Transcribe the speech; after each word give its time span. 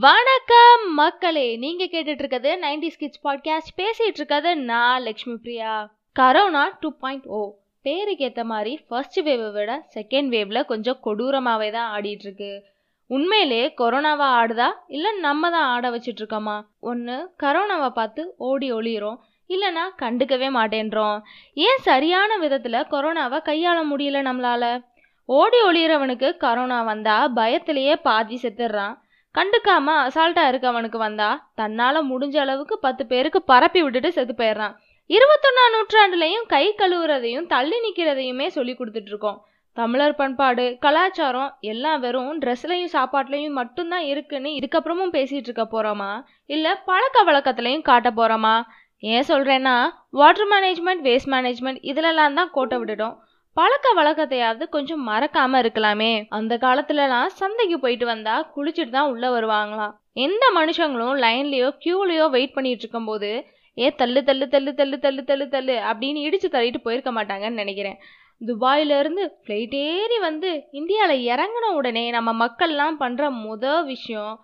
வணக்கம் 0.00 0.94
மக்களே 0.94 1.56
நீங்க 1.56 1.84
கேட்டுட்டு 1.84 2.08
இருக்கிறது 2.08 2.58
நைன்டி 2.62 2.90
ஸ்கிட்ஸ் 2.98 3.26
பாட்காஸ்ட் 3.26 3.80
பேசிட்டு 3.80 4.14
இருக்கிறது 4.14 4.56
நான் 4.56 5.02
Lakshmi 5.02 5.36
Priya. 5.36 5.90
Corona 6.20 6.64
two 6.80 6.90
point 6.90 7.24
o 7.26 7.54
பேருக்கு 7.82 8.24
ஏற்ற 8.24 8.44
மாதிரி 8.44 8.80
ஃபர்ஸ்ட் 8.88 9.20
வேவை 9.20 9.50
விட 9.50 9.86
செகண்ட் 9.94 10.28
வேவ்ல 10.34 10.64
கொஞ்சம் 10.64 10.98
கொடூரமாவே 11.04 11.72
தான் 11.72 12.00
ஆடிட்டு 12.00 12.24
இருக்கு 12.24 12.64
உண்மையிலே 13.06 13.74
கொரோனாவா 13.78 14.28
ஆடுதா? 14.40 14.72
இல்லை 14.88 15.18
நம்ம 15.18 15.50
தான் 15.50 15.66
ஆட 15.66 15.90
வச்சுட்டு 15.90 16.20
இருக்கோமா 16.20 16.62
ஒன்று 16.80 17.30
கரோனாவை 17.42 17.88
பார்த்து 17.88 18.34
ஓடி 18.38 18.72
ஒளியிறோம். 18.72 19.16
இல்லைனா 19.48 19.90
கண்டுக்கவே 19.98 20.48
மாட்டேன்றோம். 20.58 21.22
ஏன் 21.54 21.78
சரியான 21.78 22.36
விதத்தில் 22.36 22.86
கொரோனாவை 22.90 23.42
கையாள 23.42 23.82
முடியல 23.96 24.22
நம்மளால? 24.30 24.84
ஓடி 25.24 25.56
ஒளியிறவனுக்கு 25.62 26.36
கரோனா 26.40 26.84
வந்தா 26.84 27.30
பயத்திலேயே 27.36 27.94
பாதி 28.02 28.38
செத்துடுறான். 28.42 28.94
கண்டுக்காம 29.34 29.94
அசால்ட்டா 30.06 30.44
இருக்கவனுக்கு 30.50 30.96
வந்தா 30.96 31.28
தன்னால 31.60 31.96
முடிஞ்ச 32.10 32.36
அளவுக்கு 32.36 32.78
பத்து 32.78 33.06
பேருக்கு 33.06 33.42
பரப்பி 33.42 33.82
விட்டுட்டு 33.82 34.10
செத்து 34.12 34.34
போயிடுறான். 34.34 34.74
இருபத்தொன்னாம் 35.10 35.74
நூற்றாண்டுலையும் 35.74 36.46
கை 36.46 36.64
கழுவுறதையும் 36.78 37.46
தள்ளி 37.46 37.78
நிக்கிறதையுமே 37.84 38.46
சொல்லி 38.46 38.72
கொடுத்துட்டு 38.72 39.12
இருக்கோம். 39.12 39.38
தமிழர் 39.76 40.14
பண்பாடு 40.14 40.64
கலாச்சாரம் 40.80 41.50
எல்லாம் 41.60 42.00
வெறும் 42.00 42.40
ட்ரெஸ்லையும் 42.40 42.92
சாப்பாட்லையும் 42.96 43.58
மட்டும்தான் 43.60 44.06
இருக்குன்னு 44.12 44.50
இதுக்கப்புறமும் 44.50 45.14
பேசிட்டு 45.16 45.48
இருக்க 45.50 45.66
போறோமா? 45.74 46.10
இல்ல 46.46 46.66
பழக்க 46.88 47.22
வழக்கத்திலையும் 47.24 47.86
காட்ட 47.90 48.10
போறோமா? 48.10 48.56
ஏன் 48.98 49.28
சொல்றேன்னா 49.28 49.76
வாட்டர் 50.10 50.48
மேனேஜ்மெண்ட் 50.48 51.04
வேஸ்ட் 51.08 51.30
மேனேஜ்மெண்ட் 51.34 51.80
இதுலலாம் 51.90 52.38
தான் 52.38 52.50
கோட்டை 52.50 52.78
விட்டுடும் 52.78 53.16
பழக்க 53.58 53.88
வழக்கத்தையாவது 53.98 54.64
கொஞ்சம் 54.74 55.04
மறக்காம 55.08 55.60
இருக்கலாமே. 55.62 56.10
அந்த 56.38 56.52
காலத்துலலாம் 56.64 57.30
சந்தைக்கு 57.40 57.76
போயிட்டு 57.84 58.06
வந்தா 58.10 58.34
குளிச்சுட்டு 58.54 58.92
தான் 58.96 59.10
உள்ள 59.12 59.24
வருவாங்களாம். 59.36 59.94
எந்த 60.26 60.44
மனுஷங்களும் 60.58 61.16
லைன்லயோ 61.24 61.68
கியூலயோ 61.84 62.26
வெயிட் 62.34 62.54
பண்ணிட்டு 62.56 62.84
இருக்கும்போது 62.84 63.30
ஏ 63.76 63.88
தள்ளு 64.00 64.20
தள்ளு 64.28 64.46
தள்ளு 64.54 64.70
தள்ளு 64.80 64.96
தள்ளு 65.04 65.22
தள்ளு 65.30 65.46
தள்ளு 65.54 65.74
அப்படின்னு 65.90 66.20
இடிச்சு 66.26 66.48
தள்ளிட்டு 66.54 66.80
போயிருக்க 66.86 67.10
மாட்டாங்கன்னு 67.18 67.62
நினைக்கிறேன். 67.62 67.98
துபாயில 68.40 68.98
இருந்து 69.02 69.22
ஃப்ளைட் 69.42 69.76
ஏறி 69.88 70.18
வந்து 70.28 70.50
இந்தியாவில் 70.80 71.24
இறங்கின 71.32 71.70
உடனே 71.78 72.04
நம்ம 72.16 72.30
மக்கள்லாம் 72.44 72.98
பண்ணுற 73.02 73.30
முத 73.44 73.64
விஷயம் 73.92 74.34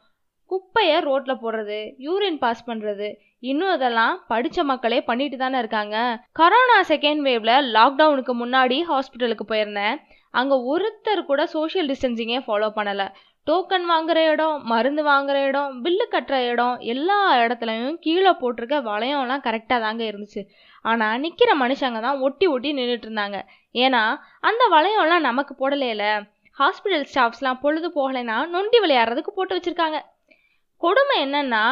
குப்பையை 0.50 0.97
ரோட்ல 1.09 1.33
போடுறது 1.42 1.78
யூரின் 2.06 2.41
பாஸ் 2.42 2.67
பண்றது 2.69 3.09
இன்னும் 3.50 3.75
இதெல்லாம் 3.77 4.14
படித்த 4.33 4.64
மக்களே 4.70 4.98
பண்ணிட்டு 5.09 5.37
தானே 5.37 5.56
இருக்காங்க. 5.62 5.97
கரோனா 6.41 6.78
செகண்ட் 6.91 7.23
வேவ்ல 7.28 7.55
லாக்டவுனுக்கு 7.77 8.34
முன்னாடி 8.42 8.78
ஹாஸ்பிட்டலுக்கு 8.91 9.45
போயிருந்தேன். 9.53 9.97
அங்கே 10.41 10.56
ஒருத்தர் 10.72 11.28
கூட 11.31 11.42
சோஷியல் 11.55 11.89
டிஸ்டன்சிங்கே 11.91 12.39
ஃபாலோ 12.47 12.69
பண்ணலை. 12.78 13.06
டோக்கன் 13.47 13.87
வாங்குற 13.91 14.19
இடம் 14.33 14.62
மருந்து 14.72 15.03
வாங்குற 15.11 15.39
இடம் 15.48 15.72
பில்லு 15.84 16.05
கட்டுற 16.12 16.37
இடம் 16.53 16.77
எல்லா 16.92 17.19
இடத்துலையும் 17.45 17.97
கீழே 18.05 18.33
போட்டிருக்க 18.41 18.77
வளையம்லாம் 18.91 19.45
கரெக்டாக 19.47 19.78
தாங்க 19.84 20.03
இருந்துச்சு. 20.11 20.42
ஆனால் 20.84 21.20
நிற்கிற 21.25 21.50
மனுஷங்க 21.65 22.00
தான் 22.06 22.22
ஒட்டி 22.27 22.47
ஒட்டி 22.55 22.70
நின்றுட்டு 22.78 23.09
இருந்தாங்க. 23.09 23.39
ஏன்னா 23.84 24.03
அந்த 24.48 24.65
வளையம்லாம் 24.77 25.28
நமக்கு 25.28 25.55
போடலையில. 25.61 26.05
ஹாஸ்பிட்டல் 26.59 27.06
ஸ்டாஃப்ஸ்லாம் 27.12 27.62
பொழுது 27.62 27.89
போகலைன்னா 27.98 28.39
நொண்டி 28.55 28.78
விளையாடுறதுக்கு 28.84 29.33
போட்டு 29.37 29.56
வச்சுருக்காங்க. 29.56 30.00
கொடுமை 30.84 31.16
என்னன்னா 31.24 31.64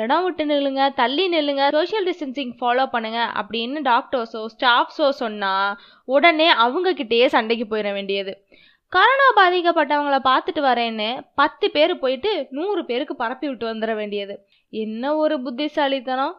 இடம் 0.00 0.24
விட்டு 0.24 0.44
நில்லுங்க 0.50 0.82
தள்ளி 1.00 1.24
நில்லுங்க 1.34 1.64
சோஷியல் 1.76 2.06
டிஸ்டன்சிங் 2.08 2.52
ஃபாலோ 2.58 2.84
பண்ணுங்க 2.94 3.20
அப்படின்னு 3.40 3.80
டாக்டர்ஸோ 3.90 4.42
ஸ்டாஃப்ஸோ 4.54 5.08
சொன்னா 5.22 5.54
உடனே 6.08 6.48
அவங்க 6.64 6.90
கிட்டேயே 7.00 7.28
சண்டைக்கு 7.34 7.66
போயிட 7.72 7.90
வேண்டியது. 7.98 8.34
கரோனா 8.92 9.26
பாதிக்கப்பட்டவங்கள 9.38 10.16
பார்த்துட்டு 10.28 10.62
வரேன்னு 10.68 11.08
பத்து 11.40 11.66
பேர் 11.74 11.92
போயிட்டு 12.02 12.30
நூறு 12.56 12.80
பேருக்கு 12.88 13.14
பரப்பி 13.22 13.46
விட்டு 13.48 13.66
வந்துட 13.70 13.92
வேண்டியது. 14.00 14.34
என்ன 14.72 15.12
ஒரு 15.22 15.36
புத்திசாலித்தனம்? 15.44 16.34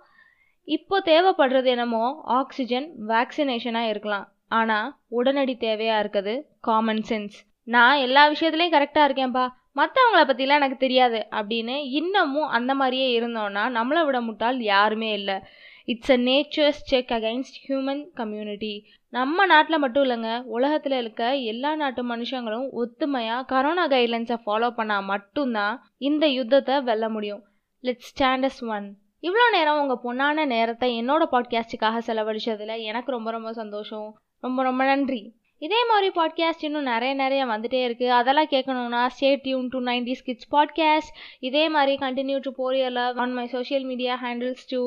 இப்போ 0.68 0.98
தேவைப்படுறது 1.12 1.70
என்னமோ 1.76 2.04
ஆக்சிஜன் 2.40 2.88
வேக்சினேஷனாக 3.12 3.92
இருக்கலாம். 3.94 4.26
ஆனால் 4.60 4.90
உடனடி 5.20 5.56
தேவையாக 5.66 6.02
இருக்குது 6.04 6.34
காமன் 6.68 7.04
சென்ஸ் 7.10 7.38
நான் 7.68 8.04
எல்லா 8.06 8.24
விஷயத்துலையும் 8.34 8.76
கரெக்டாக 8.76 9.08
இருக்கேன்ப்பா. 9.08 9.46
மற்றவங்கள 9.76 10.22
பற்றிலாம் 10.22 10.60
எனக்கு 10.62 10.78
தெரியாது 10.78 11.28
அப்படின்னு 11.32 11.76
இன்னமும் 11.92 12.48
அந்த 12.48 12.74
மாதிரியே 12.74 13.20
இருந்தோன்னா 13.20 13.64
நம்மளை 13.78 14.02
விட 14.06 14.22
முட்டால் 14.22 14.58
யாருமே 14.58 15.12
இல்லை. 15.12 15.38
It's 15.86 16.10
a 16.10 16.18
nature's 16.18 16.82
check 16.90 17.10
against 17.10 17.60
human 17.68 18.02
community 18.14 18.74
நம்ம 19.10 19.46
நாட்டில் 19.46 19.78
மட்டும் 19.78 20.04
இல்லைங்க 20.04 20.44
உலகத்தில் 20.44 20.98
இருக்க 21.00 21.36
எல்லா 21.36 21.76
நாட்டு 21.76 22.16
மனுஷங்களும் 22.16 22.68
ஒத்துமையாக 22.76 23.48
கரோனா 23.52 23.86
கைட்லைன்ஸை 23.94 24.38
ஃபாலோ 24.46 24.70
பண்ணால் 24.78 25.04
மட்டும்தான் 25.04 25.82
இந்த 25.98 26.28
யுத்தத்தை 26.28 26.82
வெல்ல 26.82 27.10
முடியும். 27.10 27.44
லெட் 27.84 28.06
ஸ்டாண்ட் 28.12 28.48
அஸ் 28.50 28.62
ஒன் 28.68 28.88
இவ்வளோ 29.24 29.48
நேரம் 29.52 29.80
உங்கள் 29.82 30.04
பொண்ணான 30.06 30.46
நேரத்தை 30.46 30.90
என்னோட 31.02 31.24
பாட்காஸ்ட்டுக்காக 31.32 31.98
செலவழிச்சதில் 32.08 32.82
எனக்கு 32.82 33.12
ரொம்ப 33.12 33.32
ரொம்ப 33.32 33.54
சந்தோஷம். 33.54 34.08
ரொம்ப 34.44 34.64
ரொம்ப 34.64 34.86
நன்றி. 34.86 35.22
இதே 35.62 35.80
மாதிரி 35.90 36.08
பாட்காஸ்ட் 36.16 36.64
இன்னும் 36.64 36.84
நிறைய 36.84 37.14
நிறைய 37.14 37.42
வந்துகிட்டே 37.46 37.82
இருக்குது 37.88 38.16
அதெல்லாம் 38.18 38.50
கேட்கணுன்னா 38.52 39.02
stay 39.16 39.30
tune 39.42 39.68
to 39.68 39.80
nineties 39.82 40.14
kids 40.22 40.50
podcast 40.52 41.12
இதே 41.40 41.64
மாதிரி 41.70 41.94
continue 41.98 42.40
to 42.42 42.52
follow 42.52 42.74
போரியல 42.74 43.04
on 43.16 43.34
my 43.34 43.46
social 43.48 43.86
media 43.86 44.16
handles 44.24 44.66
to 44.70 44.82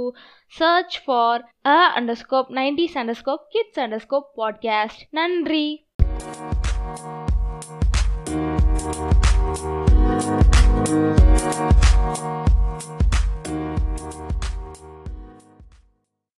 search 0.53 0.97
for 1.05 1.43
a 1.69 1.79
underscore 1.95 2.51
nineties 2.53 2.99
underscore 3.03 3.45
kids 3.49 3.81
underscore 3.81 4.29
podcast 4.37 5.03
நன்றி. 5.11 5.67